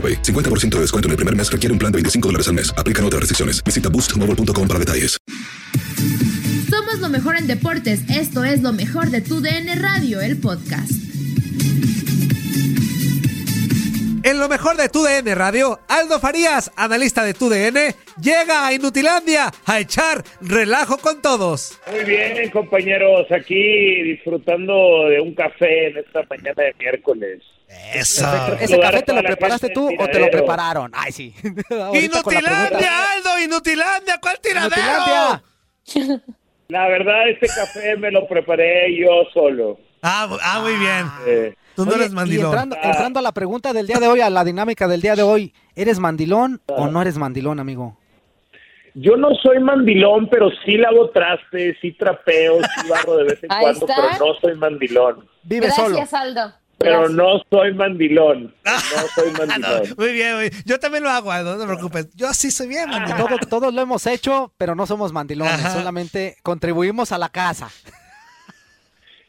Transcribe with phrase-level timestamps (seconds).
[0.00, 0.22] AroPay.
[0.22, 2.72] 50% de descuento en el primer mes requiere un plan de 25 dólares al mes.
[2.78, 3.62] Aplican otras restricciones.
[3.62, 5.18] Visita boostmobile.com para detalles.
[6.70, 8.08] Somos lo mejor en deportes.
[8.08, 10.92] Esto es lo mejor de tu DN Radio, el podcast.
[14.22, 18.74] En lo mejor de tu DN Radio, Aldo Farías, analista de tu DN, llega a
[18.74, 21.80] Inutilandia a echar relajo con todos.
[21.90, 27.42] Muy bien, compañeros, aquí disfrutando de un café en esta mañana de miércoles.
[27.94, 28.26] Eso.
[28.60, 30.92] ¿Ese café te lo preparaste tú o te lo prepararon?
[30.94, 31.34] Ay, sí.
[31.44, 35.42] Inutilandia, Aldo, Inutilandia, ¿cuál tiradero?
[35.94, 36.22] Inutilandia.
[36.68, 39.78] La verdad, este café me lo preparé yo solo.
[40.02, 41.54] Ah, ah, muy bien.
[41.74, 42.46] Tú no Oye, eres y mandilón.
[42.46, 45.22] entrando, entrando a la pregunta del día de hoy, a la dinámica del día de
[45.22, 47.96] hoy, ¿eres mandilón o no eres mandilón, amigo?
[48.94, 53.48] yo no soy mandilón, pero sí lavo trastes, sí trapeo, sí barro de vez en
[53.60, 53.94] cuando, está.
[53.96, 55.28] pero no soy mandilón.
[55.44, 55.96] Vive solo.
[55.96, 56.52] Gracias, Aldo.
[56.80, 58.54] Pero no soy mandilón.
[58.64, 59.94] No soy Ah, no, mandilón.
[59.98, 60.62] muy bien, muy bien.
[60.64, 62.08] Yo también lo hago, Aldo, no te preocupes.
[62.16, 63.18] Yo sí soy bien, mandilón.
[63.28, 65.70] Todo- todos lo hemos hecho, pero no somos mandilones, Ajá.
[65.74, 67.70] solamente contribuimos a la casa.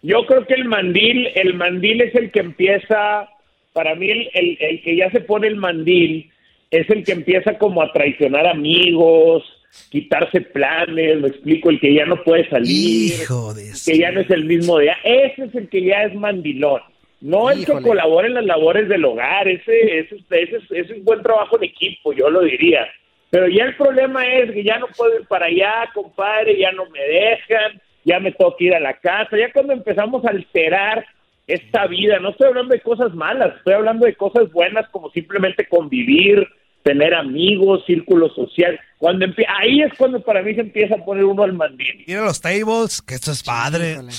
[0.02, 3.30] Yo creo que el mandil, el mandil es el que empieza,
[3.74, 6.32] para mí el, el- el que ya se pone el mandil
[6.72, 9.44] es el que empieza como a traicionar amigos,
[9.90, 14.22] quitarse planes, me explico, el que ya no puede salir, Hijo de que ya no
[14.22, 16.82] es el mismo día, ese es el que ya es mandilón.
[17.22, 17.88] No el que Híjole.
[17.88, 21.58] colabora en las labores del hogar, ese, ese, ese, es- ese es un buen trabajo
[21.58, 22.88] en equipo, yo lo diría.
[23.30, 26.84] Pero ya el problema es que ya no puedo ir para allá, compadre, ya no
[26.90, 31.06] me dejan, ya me tengo que ir a la casa, ya cuando empezamos a alterar
[31.48, 35.68] esta vida, no estoy hablando de cosas malas, estoy hablando de cosas buenas como simplemente
[35.68, 36.48] convivir,
[36.84, 38.80] tener amigos, círculo social.
[38.98, 42.04] Cuando ahí es cuando para mí se empieza a poner uno al mandil.
[42.08, 43.92] Ir a los tables, que esto es padre.
[43.94, 44.12] Híjole.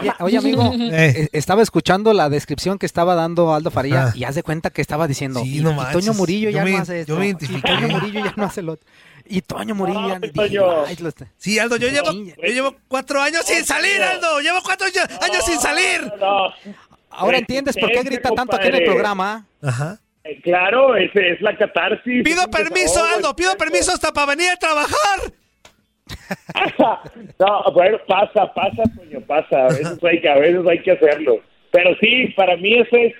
[0.00, 1.14] Oye, oye, amigo, Eh.
[1.24, 4.12] eh, estaba escuchando la descripción que estaba dando Aldo Faría Ajá.
[4.16, 5.92] y haz de cuenta que estaba diciendo, Sí, y, no y.
[5.92, 7.34] Toño Murillo Yo ya me- no hace esto, yo me y.
[7.34, 8.86] Toño Murillo ya no hace lo otro,
[9.26, 10.16] y Toño Murillo.
[11.38, 14.40] Sí, Aldo, yo llevo, yo llevo cuatro años sin salir, Aldo.
[14.40, 16.02] Llevo cuatro años años sin salir.
[16.20, 16.54] No, no.
[17.10, 19.46] Ahora entiendes por qué Resistencia, grita tanto aquí en el programa.
[19.62, 19.98] Ajá.
[20.24, 22.22] Eh, Claro, ese es la catarsis.
[22.24, 25.32] Pido Es permiso, Aldo, pido permiso hasta para venir a trabajar.
[27.38, 29.66] no, bueno, pasa, pasa, coño, pasa.
[29.66, 31.40] A veces hay que, a veces hay que hacerlo.
[31.70, 33.14] Pero sí, para mí ese es,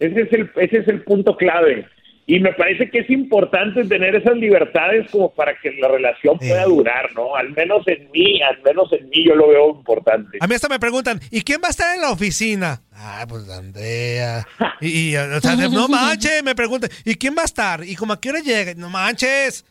[0.00, 1.86] ese es el, ese es el punto clave.
[2.30, 6.64] Y me parece que es importante tener esas libertades como para que la relación pueda
[6.64, 7.34] durar, ¿no?
[7.34, 10.36] Al menos en mí, al menos en mí yo lo veo importante.
[10.38, 12.82] A mí hasta me preguntan, ¿y quién va a estar en la oficina?
[12.92, 14.46] Ah, pues Andrea.
[14.78, 17.82] Y, y, o sea, no manches, me preguntan, ¿y quién va a estar?
[17.82, 19.64] Y como a qué hora llega, no manches.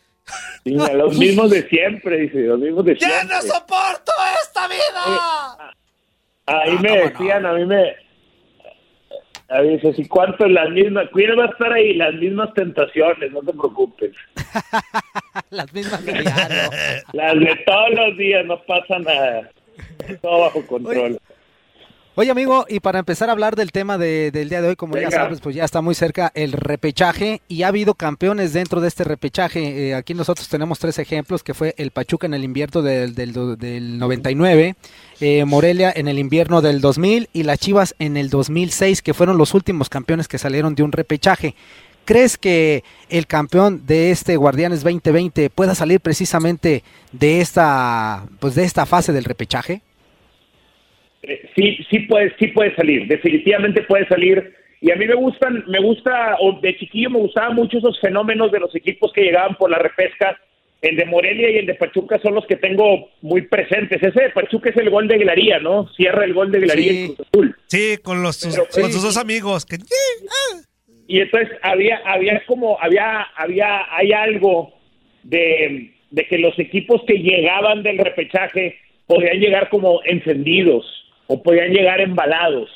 [0.64, 3.36] Sí, a los mismos de siempre, dice, los mismos de ¡Ya siempre.
[3.38, 4.12] no soporto
[4.44, 5.74] esta vida!
[6.46, 7.10] Ahí Ah, me ¿cómo no?
[7.10, 7.96] decían, a mí me...
[9.50, 10.46] A veces, ¿y cuánto?
[10.46, 11.94] Las mismas, ¿quién va a estar ahí?
[11.94, 14.12] Las mismas tentaciones, no te preocupes.
[15.52, 16.70] Las mismas de diario.
[17.14, 19.50] Las de todos los días, no pasa nada.
[20.22, 20.98] Todo bajo control.
[20.98, 21.18] Oye,
[22.32, 25.12] amigo, y para empezar a hablar del tema de- del día de hoy, como ya
[25.12, 29.04] sabes, pues ya está muy cerca el repechaje y ha habido campeones dentro de este
[29.04, 29.90] repechaje.
[29.90, 33.58] Eh, aquí nosotros tenemos tres ejemplos, que fue el Pachuca en el invierno del, del,
[33.60, 34.76] del 99,
[35.20, 39.38] eh, Morelia en el invierno del 2000 y las Chivas en el 2006, que fueron
[39.38, 41.54] los últimos campeones que salieron de un repechaje.
[42.06, 48.64] ¿Crees que el campeón de este Guardianes 2020 pueda salir precisamente de esta, pues de
[48.64, 49.82] esta fase del repechaje?
[51.28, 54.54] Eh, sí, sí puede, sí puede salir, definitivamente puede salir.
[54.80, 58.52] Y a mí me gustan, me gusta, o de chiquillo me gustaban mucho esos fenómenos
[58.52, 60.40] de los equipos que llegaban por la repesca.
[60.80, 64.02] El de Morelia y el de Pachuca son los que tengo muy presentes.
[64.04, 65.88] Ese de Pachuca es el gol de Glaría, ¿no?
[65.96, 67.00] Cierra el gol de Glaría Sí.
[67.00, 67.56] en Cruz Azul.
[67.66, 69.66] Sí, con los sus, Pero- con sus dos amigos.
[69.66, 69.78] Que,
[71.08, 74.74] y entonces había había como había había hay algo
[75.24, 78.78] de, de que los equipos que llegaban del repechaje
[79.08, 80.86] podían llegar como encendidos
[81.28, 82.70] o podían llegar embalados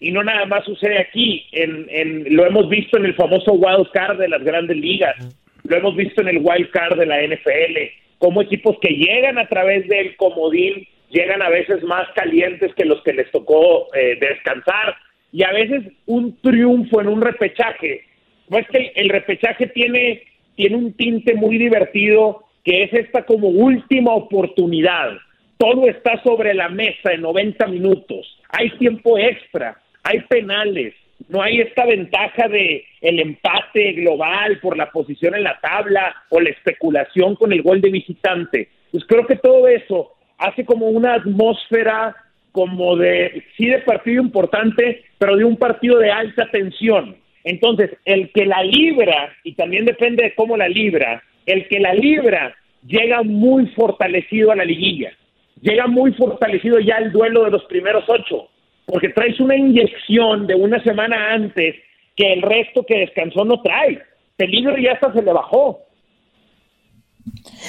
[0.00, 3.90] y no nada más sucede aquí en, en lo hemos visto en el famoso wild
[3.92, 5.16] card de las grandes ligas
[5.64, 7.76] lo hemos visto en el wild card de la NFL
[8.18, 13.02] como equipos que llegan a través del comodín llegan a veces más calientes que los
[13.02, 14.96] que les tocó eh, descansar
[15.32, 18.02] y a veces un triunfo en un repechaje.
[18.48, 20.22] No es que el repechaje tiene,
[20.56, 25.12] tiene un tinte muy divertido, que es esta como última oportunidad.
[25.58, 28.38] Todo está sobre la mesa en 90 minutos.
[28.50, 30.94] Hay tiempo extra, hay penales,
[31.28, 36.40] no hay esta ventaja de el empate global por la posición en la tabla o
[36.40, 38.68] la especulación con el gol de visitante.
[38.92, 42.14] Pues creo que todo eso hace como una atmósfera
[42.52, 47.16] como de, sí de partido importante, pero de un partido de alta tensión.
[47.44, 51.94] Entonces, el que la libra, y también depende de cómo la libra, el que la
[51.94, 52.54] libra
[52.86, 55.12] llega muy fortalecido a la liguilla,
[55.60, 58.48] llega muy fortalecido ya al duelo de los primeros ocho,
[58.86, 61.74] porque traes una inyección de una semana antes
[62.16, 64.02] que el resto que descansó no trae.
[64.36, 65.80] Peligro ya hasta se le bajó.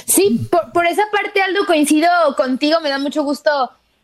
[0.06, 3.50] Sí, por, por esa parte, Aldo, coincido contigo, me da mucho gusto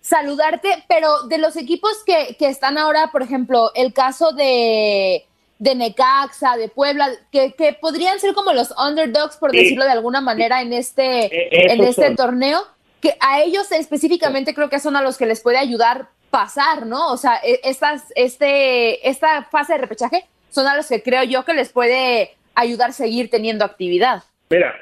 [0.02, 5.24] saludarte, pero de los equipos que, que están ahora, por ejemplo, el caso de,
[5.58, 9.58] de Necaxa, de Puebla, que, que podrían ser como los underdogs, por Sí.
[9.58, 12.16] decirlo de alguna manera, en este, Eh, esos en este son.
[12.18, 12.60] torneo,
[13.02, 17.12] que a ellos específicamente creo que son a los que les puede ayudar pasar, ¿no?
[17.12, 21.46] O sea, e- estas, este, esta fase de repechaje son a los que creo yo
[21.46, 24.24] que les puede ayudar seguir teniendo actividad.
[24.50, 24.76] Mira,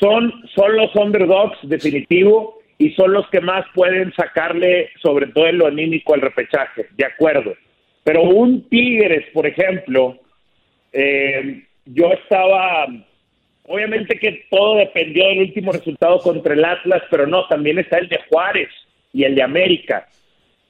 [0.00, 5.58] son, son los underdogs definitivo y son los que más pueden sacarle, sobre todo en
[5.58, 7.54] lo anímico, al repechaje, de acuerdo.
[8.04, 10.18] Pero un Tigres, por ejemplo,
[10.92, 12.86] eh, yo estaba,
[13.68, 18.08] obviamente que todo dependió del último resultado contra el Atlas, pero no, también está el
[18.08, 18.68] de Juárez
[19.12, 20.08] y el de América.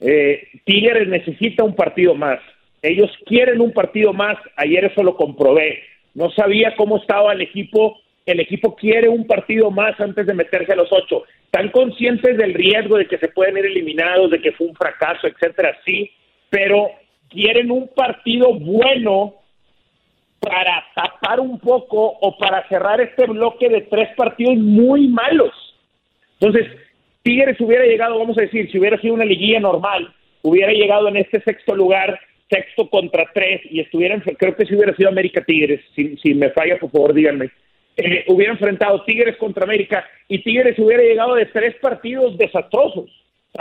[0.01, 2.41] Eh, Tigres necesita un partido más.
[2.83, 4.37] Ellos quieren un partido más.
[4.57, 5.83] Ayer eso lo comprobé.
[6.15, 7.99] No sabía cómo estaba el equipo.
[8.25, 11.25] El equipo quiere un partido más antes de meterse a los ocho.
[11.45, 15.27] Están conscientes del riesgo de que se pueden ir eliminados, de que fue un fracaso,
[15.27, 16.11] etcétera, sí,
[16.51, 16.91] pero
[17.31, 19.35] quieren un partido bueno
[20.47, 25.53] para tapar un poco o para cerrar este bloque de tres partidos muy malos.
[26.39, 26.69] Entonces,
[27.23, 31.17] Tigres hubiera llegado, vamos a decir, si hubiera sido una liguilla normal, hubiera llegado en
[31.17, 35.43] este sexto lugar, sexto contra tres, y estuviera, en- creo que si hubiera sido América
[35.45, 37.51] Tigres, si, si me falla, por favor, díganme,
[37.97, 43.11] eh, hubiera enfrentado Tigres contra América, y Tigres hubiera llegado de tres partidos desastrosos,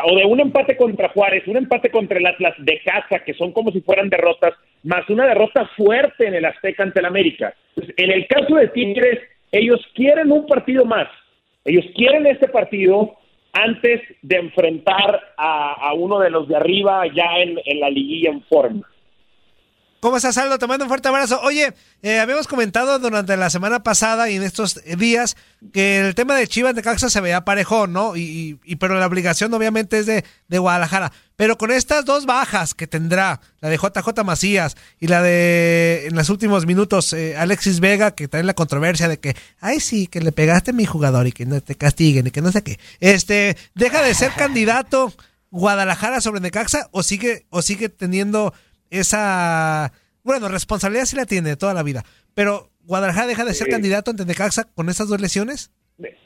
[0.03, 3.51] o de un empate contra Juárez, un empate contra el Atlas de casa, que son
[3.51, 7.53] como si fueran derrotas, más una derrota fuerte en el Azteca ante el América.
[7.97, 9.19] En el caso de Tigres,
[9.51, 11.07] ellos quieren un partido más,
[11.63, 13.15] ellos quieren este partido
[13.53, 18.85] antes de enfrentar a, uno de los de arriba ya en la liguilla en forma.
[20.05, 20.59] ¿Cómo estás, Aldo?
[20.59, 21.41] Te mando un fuerte abrazo.
[21.41, 25.35] Oye, eh, habíamos comentado durante la semana pasada y en estos días
[25.73, 28.15] que el tema de Chivas de Caxa se veía parejo, ¿no?
[28.15, 31.11] Y, y- pero la obligación obviamente es de, de Guadalajara.
[31.37, 36.15] Pero con estas dos bajas que tendrá, la de JJ Macías y la de en
[36.15, 40.21] los últimos minutos eh, Alexis Vega, que trae la controversia de que, ay sí, que
[40.21, 42.77] le pegaste a mi jugador y que no te castiguen y que no sé qué.
[42.99, 45.11] Este, deja de ser candidato
[45.49, 48.53] Guadalajara sobre Necaxa o sigue o sigue teniendo
[48.97, 49.91] esa
[50.23, 53.71] bueno responsabilidad sí la tiene toda la vida pero Guadalajara deja de ser Sí.
[53.71, 55.71] candidato ante Necaxa con estas dos lesiones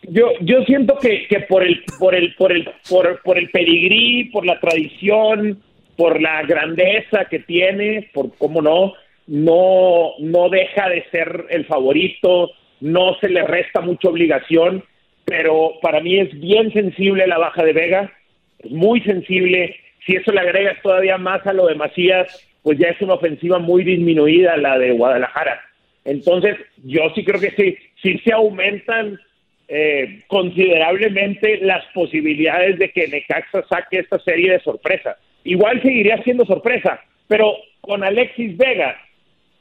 [0.03, 4.25] Yo, yo siento que, que por el, por el, por el, por, por el pedigrí,
[4.31, 5.61] por la tradición,
[5.95, 8.93] por la grandeza que tiene, por cómo no,
[9.27, 12.49] no, no deja de ser el favorito,
[12.79, 14.83] no se le resta mucha obligación,
[15.25, 18.11] pero para mí es bien sensible la baja de Vega,
[18.57, 19.75] es muy sensible.
[20.05, 22.25] Si eso le agregas todavía más a lo de Macías,
[22.63, 25.61] pues ya es una ofensiva muy disminuida la de Guadalajara.
[26.05, 29.19] Entonces, yo sí creo que sí, sí se aumentan
[29.67, 35.17] eh, considerablemente las posibilidades de que Necaxa saque esta serie de sorpresa.
[35.43, 38.97] Igual seguiría siendo sorpresa, pero con Alexis Vega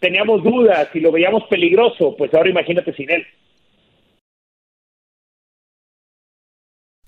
[0.01, 3.27] teníamos dudas y lo veíamos peligroso, pues ahora imagínate sin él.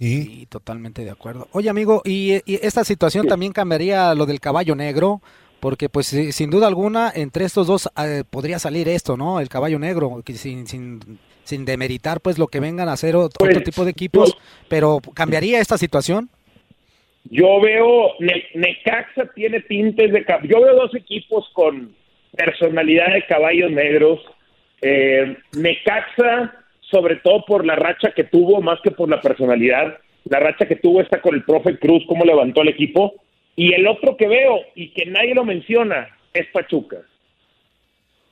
[0.00, 1.46] Sí, totalmente de acuerdo.
[1.52, 5.20] Oye, amigo, y, y esta situación también cambiaría lo del caballo negro,
[5.60, 9.40] porque pues si- sin duda alguna entre estos dos eh, podría salir esto, ¿no?
[9.40, 11.00] El caballo negro, que sin, sin,
[11.44, 14.34] sin demeritar pues lo que vengan a hacer ot- Pues, otro tipo de equipos,
[14.68, 16.30] pero cambiaría esta situación.
[17.24, 20.24] Yo veo, Ne- Necaxa tiene tintes de...
[20.24, 21.94] cab- Yo veo dos equipos con
[22.34, 24.18] personalidad de caballos negros.
[24.80, 26.59] Eh, Necaxa,
[26.90, 29.98] sobre todo por la racha que tuvo, más que por la personalidad.
[30.24, 33.14] La racha que tuvo está con el profe Cruz, cómo levantó el equipo.
[33.56, 36.98] Y el otro que veo, y que nadie lo menciona, es Pachuca.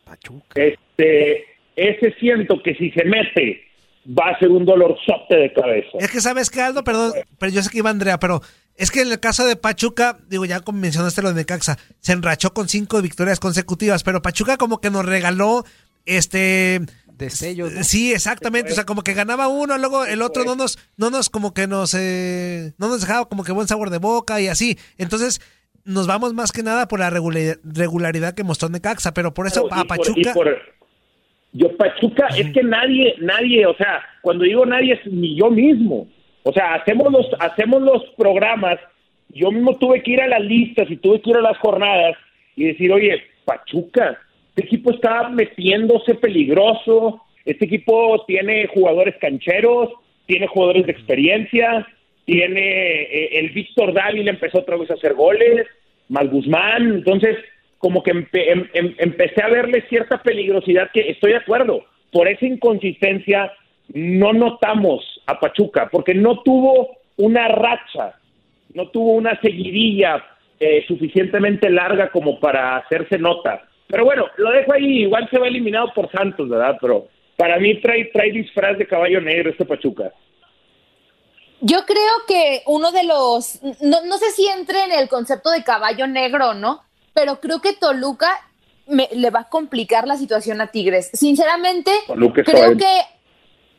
[0.05, 0.63] Pachuca.
[0.63, 1.45] Este,
[1.77, 3.63] ese siento que si se mete,
[4.07, 5.99] va a ser un dolorzote de cabeza.
[6.01, 8.41] Es que sabes que Aldo, perdón, pero yo sé que iba Andrea, pero
[8.77, 12.13] es que en el caso de Pachuca, digo, ya como mencionaste lo de Necaxa, se
[12.13, 15.65] enrachó con cinco victorias consecutivas, pero Pachuca como que nos regaló
[16.07, 16.81] este
[17.19, 17.83] Destellos, ¿no?
[17.85, 21.29] Sí, exactamente, o sea, como que ganaba uno, luego el otro no nos no nos
[21.29, 24.79] como que nos eh, no nos dejaba como que buen sabor de boca y así.
[24.97, 25.41] Entonces,
[25.85, 29.67] nos vamos más que nada por la regula- regularidad que mostró Necaxa, pero por eso
[29.69, 30.59] Claro, a por- Pachuca por-
[31.53, 36.07] yo Pachuca es que nadie nadie o sea cuando digo nadie es ni yo mismo
[36.43, 38.79] o sea hacemos los hacemos los programas
[39.31, 42.17] yo mismo tuve que ir a las listas y tuve que ir a las jornadas
[42.55, 44.19] y decir oye Pachuca
[44.59, 49.91] este equipo está metiéndose peligroso este equipo tiene jugadores cancheros
[50.27, 51.87] tiene jugadores de experiencia
[52.25, 55.67] tiene eh, el Víctor Dávila empezó otra vez a hacer goles
[56.09, 57.37] más Guzmán entonces
[57.79, 61.85] como que empe- em- em- empecé a verle cierta peligrosidad que estoy de acuerdo.
[62.11, 63.53] Por esa inconsistencia
[63.95, 68.15] no notamos a Pachuca, porque no tuvo una racha,
[68.75, 70.25] no tuvo una seguidilla
[70.59, 73.68] eh, suficientemente larga como para hacerse nota.
[73.89, 76.77] Pero bueno, lo dejo ahí, igual se va eliminado por Santos, ¿verdad?
[76.81, 80.13] Pero para mí trae, trae disfraz de caballo negro este Pachuca.
[81.61, 85.65] Yo creo que uno de los, no, no sé si entre en el concepto de
[85.65, 86.83] caballo negro, ¿no?
[87.15, 88.31] Pero creo que Toluca
[88.87, 91.11] me- le va a complicar la situación a Tigres.
[91.15, 93.01] Sinceramente, Toluca creo que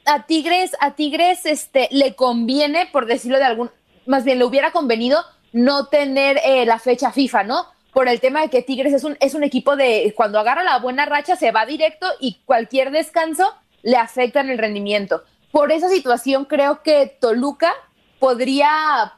[0.06, 3.72] a Tigres, a Tigres, este, le conviene, por decirlo de algún,
[4.06, 5.20] más bien le hubiera convenido
[5.54, 7.66] no tener eh, la fecha FIFA, ¿no?
[7.94, 10.80] Por el tema de que Tigres es un, es un equipo de cuando agarra la
[10.80, 13.44] buena racha se va directo y cualquier descanso
[13.82, 15.22] le afecta en el rendimiento.
[15.52, 17.72] Por esa situación creo que Toluca
[18.20, 18.70] podría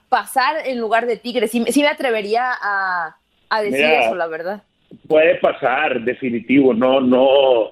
[0.10, 1.52] pasar en lugar de Tigres.
[1.52, 3.18] Sí, sí me atrevería a,
[3.50, 4.64] a decir Mira, eso, la verdad.
[5.08, 7.72] puede pasar, definitivo, no, no,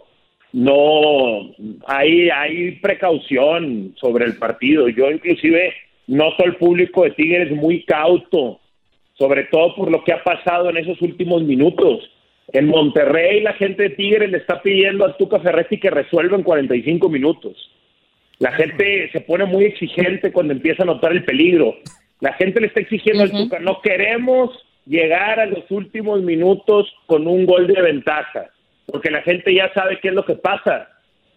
[0.52, 1.52] no,
[1.88, 4.90] hay, hay precaución sobre el partido.
[4.90, 5.74] Yo inclusive
[6.08, 8.60] noto al público de Tigres muy cauto,
[9.20, 12.10] sobre todo por lo que ha pasado en esos últimos minutos.
[12.54, 16.44] En Monterrey la gente de Tigres le está pidiendo a Tuca Ferretti que resuelva en
[16.44, 17.70] 45 minutos.
[18.40, 21.76] La gente se pone muy exigente cuando empieza a notar el peligro.
[22.22, 24.52] La gente le está exigiendo al Tuca, no queremos
[24.86, 28.50] llegar a los últimos minutos con un gol de ventaja,
[28.88, 30.88] porque la gente ya sabe qué es lo que pasa.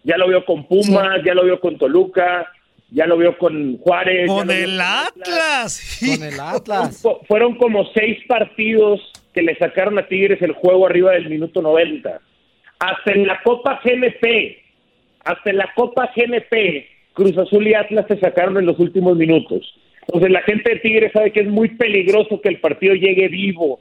[0.05, 2.51] Ya lo vio con Pumas, ya lo vio con Toluca,
[2.93, 4.27] ya lo vio con Juárez.
[4.27, 5.99] con el Atlas.
[5.99, 7.01] Con el Atlas.
[7.01, 9.01] Fu- Fueron como seis partidos
[9.33, 12.21] que le sacaron a Tigres el juego arriba del minuto 90.
[12.79, 14.57] Hasta en la Copa GNP,
[15.25, 19.61] hasta en la Copa GNP, Cruz Azul y Atlas se sacaron en los últimos minutos.
[20.01, 23.79] Entonces la gente de Tigres sabe que es muy peligroso que el partido llegue vivo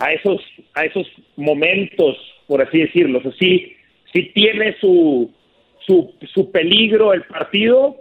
[0.00, 0.40] a esos,
[0.74, 2.16] a esos momentos,
[2.48, 3.18] por así decirlo.
[3.20, 3.74] O sea, sí,
[4.12, 5.30] sí tiene su,
[5.86, 7.96] su, su peligro el partido,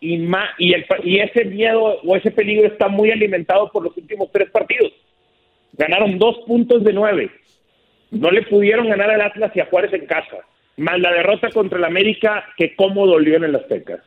[0.00, 3.96] y, ma- y, el, y ese miedo o ese peligro está muy alimentado por los
[3.96, 4.92] últimos tres partidos.
[5.72, 7.30] Ganaron dos puntos de nueve.
[8.10, 10.38] No le pudieron ganar al Atlas y a Juárez en casa.
[10.76, 14.02] Más la derrota contra el América, que cómo dolió en el Azteca.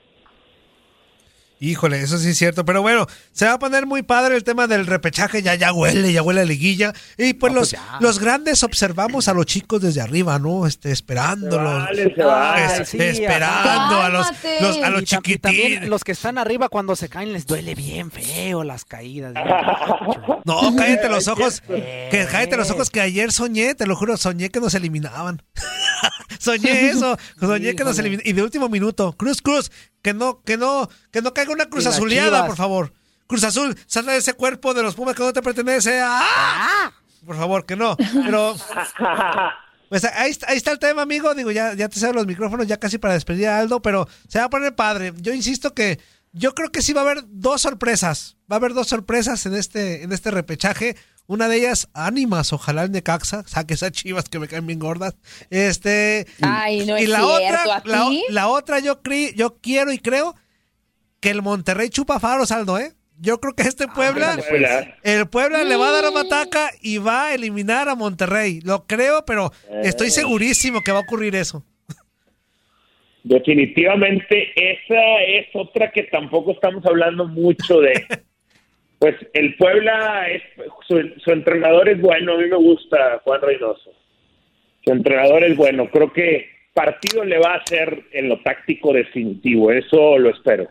[1.60, 2.66] Híjole, eso sí es cierto.
[2.66, 5.42] Pero bueno, se va a poner muy padre el tema del repechaje.
[5.42, 6.94] Ya, ya huele, ya huele a liguilla.
[7.18, 7.98] Y pues, No, los, pues ya.
[8.00, 10.68] los grandes observamos a los chicos desde arriba, ¿no?
[10.68, 11.74] Este, esperándolos.
[11.90, 12.66] Se vale, se vale.
[12.66, 14.28] Es- Ay, sí, esperando a los,
[14.62, 15.88] los- a los chiquitines.
[15.88, 19.34] los que están arriba cuando se caen les duele bien feo las caídas.
[20.46, 21.62] No, cállate los ojos.
[21.68, 25.42] Que cállate los ojos que ayer soñé, te lo juro, soñé que nos eliminaban.
[26.40, 28.28] soñé eso, soñé que nos eliminaban.
[28.30, 31.86] Y de último minuto, Cruz Cruz, que no, que no, que no caiga una cruz
[31.86, 32.94] azuleada, por favor.
[33.28, 36.00] Cruz Azul, sal de ese cuerpo de los Pumas que no te pertenece.
[36.02, 36.92] ¡Ah!
[37.26, 37.98] Por favor, que no.
[37.98, 38.56] Pero
[39.90, 41.34] Pues ahí, está- ahí está el tema, amigo.
[41.34, 44.40] Digo, ya, ya te cedo los micrófonos ya casi para despedir a Aldo, pero se
[44.40, 45.14] va a poner padre.
[45.18, 46.00] Yo insisto que
[46.34, 48.36] yo creo que sí va a haber dos sorpresas.
[48.52, 50.98] Va a haber dos sorpresas en este, en este repechaje.
[51.28, 55.16] Una de ellas, ánimas, ojalá el Necaxa, saque esas chivas que me caen bien gordas.
[55.50, 56.26] Este.
[56.42, 60.00] Ay, no y es la cierto, otra, ¿a la, otra yo cre- yo quiero y
[60.00, 60.36] creo
[61.20, 62.94] que el Monterrey chupa faros, Aldo, ¿eh?
[63.20, 64.96] Yo creo que este Puebla, Ándale, Puebla.
[65.04, 68.62] el Puebla le va a dar a Mataca y va a eliminar a Monterrey.
[68.62, 69.52] Lo creo, pero
[69.84, 71.64] estoy segurísimo que va a ocurrir eso.
[73.24, 78.06] Definitivamente esa es otra que tampoco estamos hablando mucho de.
[79.00, 80.42] Pues el Puebla, es,
[80.88, 83.92] su, su entrenador es bueno, a mí me gusta Juan Reynoso.
[84.84, 89.72] Su entrenador es bueno, creo que partido le va a hacer en lo táctico definitivo,
[89.72, 90.68] eso lo espero.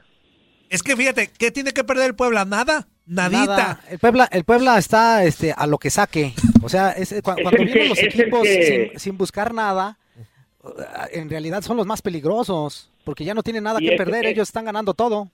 [0.68, 2.44] Es que fíjate, ¿qué tiene que perder el Puebla?
[2.44, 3.46] Nada, nadita.
[3.46, 3.80] Nada.
[3.90, 6.32] El Puebla, el Puebla está este, a lo que saque.
[6.62, 9.98] O sea, es, cu- Es cuando vienen que- los equipos que- sin, sin buscar nada,
[10.64, 10.70] uh,
[11.12, 14.32] en realidad son los más peligrosos, porque ya no tienen nada Y que perder, es-
[14.32, 15.28] ellos están ganando todo.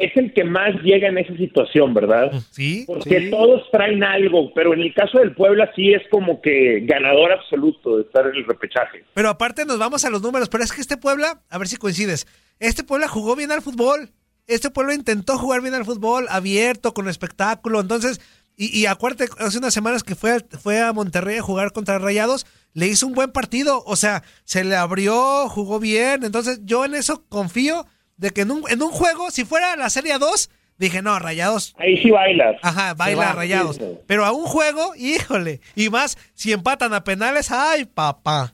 [0.00, 2.32] Es el que más llega en esa situación, ¿verdad?
[2.50, 3.30] Sí, Porque Sí.
[3.30, 7.96] todos traen algo, pero en el caso del Puebla sí es como que ganador absoluto
[7.98, 9.04] de estar en el repechaje.
[9.14, 10.48] pero aparte nos vamos a los números.
[10.48, 12.26] Pero es que este Puebla, a ver si coincides,
[12.58, 14.10] este Puebla jugó bien al fútbol.
[14.46, 17.78] Este Puebla intentó jugar bien al fútbol, abierto, con espectáculo.
[17.80, 18.20] Entonces,
[18.56, 22.46] y, y acuérdate, hace unas semanas que fue, fue a Monterrey a jugar contra Rayados,
[22.74, 23.82] le hizo un buen partido.
[23.86, 26.24] O sea, se le abrió, jugó bien.
[26.24, 27.86] Entonces, yo en eso confío
[28.20, 31.74] de que en un, en un juego, si fuera la Serie 2, dije, no, Rayados
[31.78, 32.56] Ahí sí bailas.
[32.62, 33.76] Ajá, baila va, rayados.
[33.76, 33.84] sí.
[34.06, 35.60] Pero a un juego, híjole.
[35.74, 38.52] Y más, si empatan a penales, ay, papá.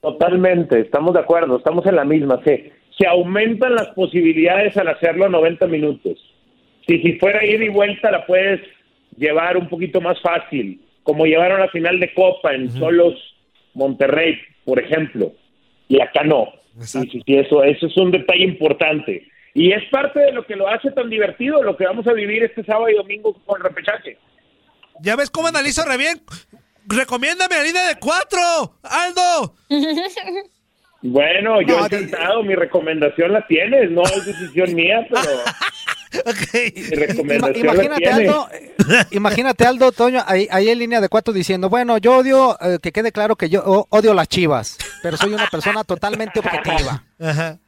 [0.00, 2.40] Totalmente, estamos de acuerdo, estamos en la misma.
[2.44, 6.18] Se, se aumentan las posibilidades al hacerlo a 90 minutos.
[6.86, 8.60] Si, si fuera ida y vuelta, la puedes
[9.16, 13.14] llevar un poquito más fácil, como llevaron la final de Copa en Solos
[13.72, 15.32] Monterrey, por ejemplo.
[15.88, 16.48] Y acá no.
[16.82, 19.26] Sí, sí, sí, eso, eso es un detalle importante.
[19.54, 22.42] Y es parte de lo que lo hace tan divertido, lo que vamos a vivir
[22.42, 24.18] este sábado y domingo con el repechaje.
[25.00, 26.20] ¿Ya ves cómo analizo re bien?
[26.86, 29.54] Recomiéndame la línea de cuatro, Aldo.
[31.02, 35.20] Bueno, yo No, encantado, mi recomendación la tienes, no es decisión mía, pero
[36.26, 36.54] Ok.
[36.74, 38.18] mi Ima- recomendación la imagínate, tienes.
[38.28, 42.56] Aldo, eh, imagínate, Aldo, Toño, ahí, ahí en línea de cuatro diciendo, bueno, yo odio,
[42.60, 47.04] eh, que quede claro que yo odio las chivas, pero soy una persona totalmente objetiva.
[47.20, 47.58] Ajá.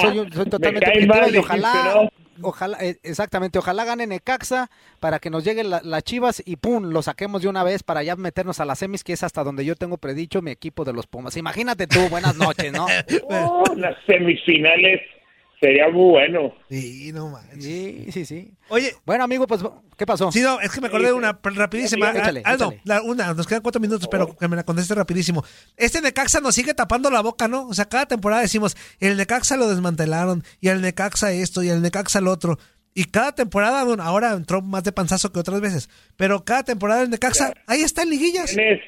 [0.00, 2.10] Soy, un- soy totalmente objetiva mal, y ojalá, ¿no?
[2.48, 4.68] ojalá, eh, exactamente, ojalá gane Necaxa
[5.00, 8.02] para que nos lleguen la- las chivas y pum, lo saquemos de una vez para
[8.02, 10.92] ya meternos a las semis, que es hasta donde yo tengo predicho mi equipo de
[10.92, 11.36] los Pumas.
[11.38, 12.86] Imagínate tú, buenas noches, ¿no?
[13.30, 15.00] Oh, las semifinales
[15.64, 16.54] sería muy bueno.
[16.68, 17.64] Sí, no manches.
[17.64, 18.52] Sí, sí, sí.
[18.68, 19.62] Oye, Bueno, amigo, pues,
[19.96, 20.30] ¿qué pasó?
[20.32, 22.10] sí, no, es que me acordé de una rapidísima.
[22.10, 22.80] Échale, Aldo, échale.
[22.84, 25.44] la- una, nos quedan cuatro minutos, pero que me la conteste rapidísimo.
[25.76, 27.66] Este Necaxa nos sigue tapando la boca, ¿no?
[27.66, 31.82] O sea, cada temporada decimos, el Necaxa lo desmantelaron, y el Necaxa esto, y el
[31.82, 32.58] Necaxa lo otro.
[32.94, 37.02] Y cada temporada, bueno, ahora entró más de panzazo que otras veces, pero cada temporada
[37.02, 38.54] el Necaxa, ahí está en liguillas.
[38.54, 38.80] Tienes,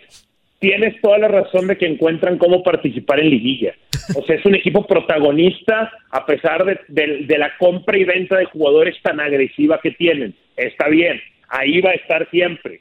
[0.61, 3.73] tienes toda la razón de que encuentran cómo participar en liguilla.
[4.15, 8.45] O sea, es un equipo protagonista a pesar de, de- la compra y venta de
[8.47, 10.35] jugadores tan agresiva que tienen.
[10.57, 12.81] Está bien, ahí va a estar siempre.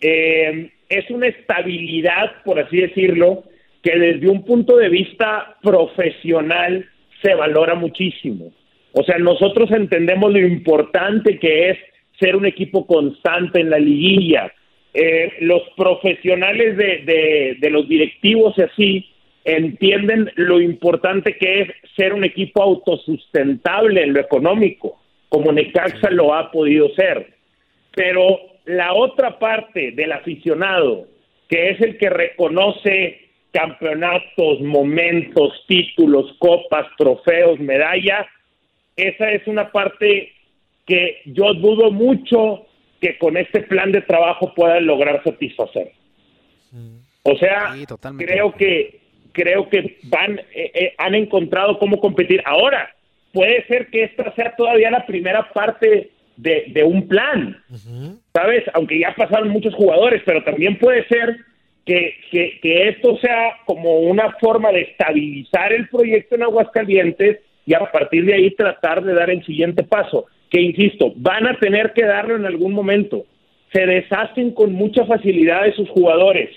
[0.00, 3.44] Eh, es una estabilidad, por así decirlo,
[3.82, 6.86] que desde un punto de vista profesional
[7.22, 8.52] se valora muchísimo.
[8.92, 11.78] O sea, nosotros entendemos lo importante que es
[12.20, 14.52] ser un equipo constante en la liguilla.
[14.94, 19.11] Eh, los profesionales de, de- de los directivos y así
[19.44, 26.34] entienden lo importante que es ser un equipo autosustentable en lo económico, como Necaxa lo
[26.34, 27.34] ha podido ser.
[27.94, 31.06] Pero la otra parte del aficionado,
[31.48, 38.26] que es el que reconoce campeonatos, momentos, títulos, copas, trofeos, medallas,
[38.96, 40.32] esa es una parte
[40.86, 42.66] que yo dudo mucho
[43.00, 45.92] que con este plan de trabajo puedan lograr satisfacer.
[47.24, 47.74] O sea,
[48.18, 49.01] creo que
[49.32, 52.42] creo que van eh, eh, han encontrado cómo competir.
[52.44, 52.90] Ahora
[53.32, 57.56] puede ser que esta sea todavía la primera parte de, un plan,
[58.32, 58.64] ¿sabes?
[58.74, 61.36] Aunque ya pasaron muchos jugadores, pero también puede ser
[61.86, 67.74] que, que, que esto sea como una forma de estabilizar el proyecto en Aguascalientes y
[67.74, 71.92] a partir de ahí tratar de dar el siguiente paso, que insisto, van a tener
[71.92, 73.24] que darlo en algún momento.
[73.72, 76.50] Se deshacen con mucha facilidad de sus jugadores.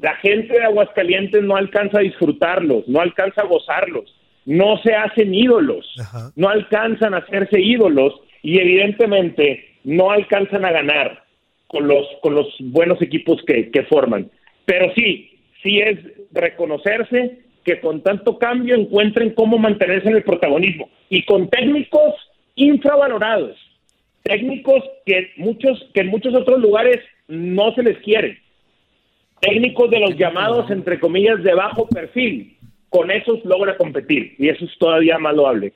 [0.00, 5.34] La gente de Aguascalientes no alcanza a disfrutarlos, no alcanza a gozarlos, no se hacen
[5.34, 5.92] ídolos,
[6.36, 11.24] no alcanzan a hacerse ídolos y evidentemente no alcanzan a ganar
[11.66, 14.30] con los, con los buenos equipos que, que forman.
[14.64, 15.98] Pero sí, sí es
[16.30, 22.14] reconocerse que con tanto cambio encuentren cómo mantenerse en el protagonismo y con técnicos
[22.54, 23.56] infravalorados,
[24.22, 28.38] técnicos que muchos que en muchos otros lugares no se les quiere,
[29.40, 34.64] técnicos de los llamados entre comillas de bajo perfil, con esos logra competir y eso
[34.64, 35.72] es todavía más loable.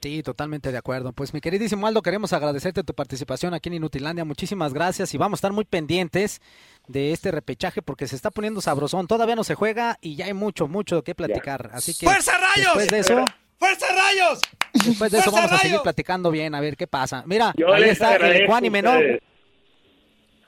[0.00, 1.12] Sí, totalmente de acuerdo.
[1.12, 4.24] Pues mi queridísimo Aldo, queremos agradecerte tu participación aquí en Inutilandia.
[4.24, 6.40] Muchísimas gracias y vamos a estar muy pendientes
[6.86, 9.08] de este repechaje porque se está poniendo sabrosón.
[9.08, 11.70] Todavía no se juega y ya hay mucho, mucho que platicar.
[11.72, 12.74] Así que ¡Fuerza Rayos!
[12.76, 13.24] Después de eso,
[13.58, 14.40] ¡Fuerza Rayos!
[14.72, 17.24] después de eso ¡Fuerza vamos a seguir platicando bien, a ver qué pasa.
[17.26, 18.92] Mira, Yo ahí está el ecuánime, ¿no?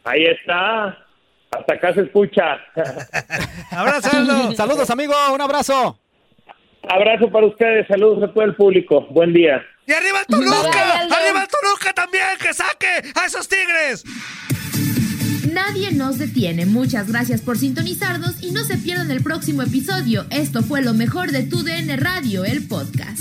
[0.04, 0.96] Ahí está.
[1.50, 2.58] Hasta acá se escucha.
[3.70, 4.52] Abrazo, Aldo.
[4.56, 5.14] Saludos, amigo.
[5.34, 5.98] Un abrazo.
[6.88, 7.86] Abrazo para ustedes.
[7.88, 9.06] Saludos a todo el público.
[9.10, 9.62] Buen día.
[9.86, 10.98] ¡Y arriba el Toluca!
[11.00, 12.24] ¡Arriba el Toluca también!
[12.40, 12.86] ¡Que saque
[13.20, 14.04] a esos tigres!
[15.52, 16.64] Nadie nos detiene.
[16.64, 20.26] Muchas gracias por sintonizarnos y no se pierdan el próximo episodio.
[20.30, 23.20] Esto fue lo mejor de tu DN Radio, el podcast.